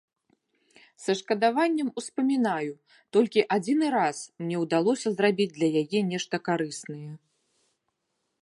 [1.03, 2.73] Са шкадаваннем успамінаю,
[3.17, 7.11] толькі адзіны раз мне ўдалося зрабіць для яе нешта карыснае.